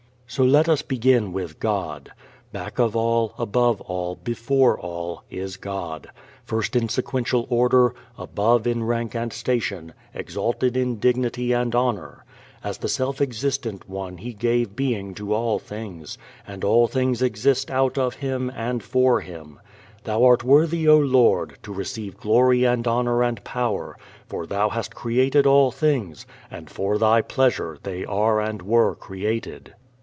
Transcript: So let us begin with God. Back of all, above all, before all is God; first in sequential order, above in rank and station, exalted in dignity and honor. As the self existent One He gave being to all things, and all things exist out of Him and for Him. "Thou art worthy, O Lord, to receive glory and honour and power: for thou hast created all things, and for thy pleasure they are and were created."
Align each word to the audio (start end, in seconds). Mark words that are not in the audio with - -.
So 0.33 0.45
let 0.45 0.69
us 0.69 0.81
begin 0.81 1.33
with 1.33 1.59
God. 1.59 2.09
Back 2.53 2.79
of 2.79 2.95
all, 2.95 3.33
above 3.37 3.81
all, 3.81 4.15
before 4.15 4.79
all 4.79 5.23
is 5.29 5.57
God; 5.57 6.07
first 6.45 6.73
in 6.73 6.87
sequential 6.87 7.45
order, 7.49 7.93
above 8.17 8.65
in 8.65 8.85
rank 8.85 9.13
and 9.13 9.33
station, 9.33 9.91
exalted 10.13 10.77
in 10.77 10.99
dignity 10.99 11.51
and 11.51 11.75
honor. 11.75 12.23
As 12.63 12.77
the 12.77 12.87
self 12.87 13.19
existent 13.19 13.89
One 13.89 14.19
He 14.19 14.31
gave 14.31 14.73
being 14.73 15.13
to 15.15 15.33
all 15.33 15.59
things, 15.59 16.17
and 16.47 16.63
all 16.63 16.87
things 16.87 17.21
exist 17.21 17.69
out 17.69 17.97
of 17.97 18.15
Him 18.15 18.49
and 18.55 18.81
for 18.81 19.19
Him. 19.19 19.59
"Thou 20.05 20.23
art 20.23 20.45
worthy, 20.45 20.87
O 20.87 20.97
Lord, 20.97 21.57
to 21.63 21.73
receive 21.73 22.15
glory 22.15 22.63
and 22.63 22.87
honour 22.87 23.21
and 23.21 23.43
power: 23.43 23.97
for 24.27 24.47
thou 24.47 24.69
hast 24.69 24.95
created 24.95 25.45
all 25.45 25.71
things, 25.71 26.25
and 26.49 26.69
for 26.69 26.97
thy 26.97 27.21
pleasure 27.21 27.77
they 27.83 28.05
are 28.05 28.39
and 28.39 28.61
were 28.61 28.95
created." 28.95 29.73